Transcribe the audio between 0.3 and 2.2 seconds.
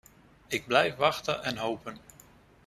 Ik blijf wachten en hopen.